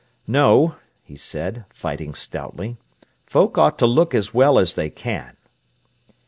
[0.25, 2.75] "No," he said, fighting stoutly.
[3.27, 5.37] "Folk ought to look as well as they can."